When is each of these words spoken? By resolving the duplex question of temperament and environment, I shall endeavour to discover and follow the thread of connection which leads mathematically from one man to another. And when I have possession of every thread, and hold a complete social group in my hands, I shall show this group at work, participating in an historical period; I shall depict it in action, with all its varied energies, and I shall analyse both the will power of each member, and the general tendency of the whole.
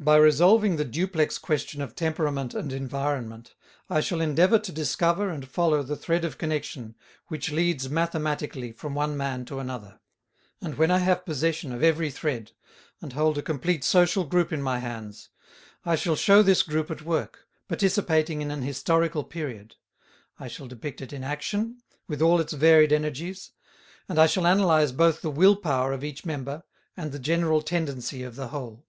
By 0.00 0.16
resolving 0.16 0.76
the 0.76 0.84
duplex 0.84 1.38
question 1.38 1.80
of 1.80 1.94
temperament 1.94 2.52
and 2.52 2.74
environment, 2.74 3.54
I 3.88 4.02
shall 4.02 4.20
endeavour 4.20 4.58
to 4.58 4.70
discover 4.70 5.30
and 5.30 5.48
follow 5.48 5.82
the 5.82 5.96
thread 5.96 6.26
of 6.26 6.36
connection 6.36 6.94
which 7.28 7.50
leads 7.50 7.88
mathematically 7.88 8.70
from 8.70 8.94
one 8.94 9.16
man 9.16 9.46
to 9.46 9.60
another. 9.60 10.00
And 10.60 10.76
when 10.76 10.90
I 10.90 10.98
have 10.98 11.24
possession 11.24 11.72
of 11.72 11.82
every 11.82 12.10
thread, 12.10 12.52
and 13.00 13.14
hold 13.14 13.38
a 13.38 13.42
complete 13.42 13.82
social 13.82 14.24
group 14.24 14.52
in 14.52 14.60
my 14.60 14.78
hands, 14.78 15.30
I 15.86 15.96
shall 15.96 16.16
show 16.16 16.42
this 16.42 16.62
group 16.62 16.90
at 16.90 17.00
work, 17.00 17.48
participating 17.66 18.42
in 18.42 18.50
an 18.50 18.60
historical 18.60 19.24
period; 19.24 19.76
I 20.38 20.48
shall 20.48 20.68
depict 20.68 21.00
it 21.00 21.14
in 21.14 21.24
action, 21.24 21.80
with 22.08 22.20
all 22.20 22.40
its 22.42 22.52
varied 22.52 22.92
energies, 22.92 23.52
and 24.06 24.18
I 24.18 24.26
shall 24.26 24.44
analyse 24.44 24.92
both 24.92 25.22
the 25.22 25.30
will 25.30 25.56
power 25.56 25.94
of 25.94 26.04
each 26.04 26.26
member, 26.26 26.62
and 26.94 27.10
the 27.10 27.18
general 27.18 27.62
tendency 27.62 28.22
of 28.22 28.36
the 28.36 28.48
whole. 28.48 28.84